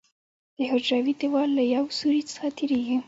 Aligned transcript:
د 0.55 0.57
حجروي 0.69 1.13
دیوال 1.19 1.49
له 1.57 1.63
یو 1.75 1.85
سوري 1.97 2.21
څخه 2.31 2.47
تېریږي. 2.57 2.97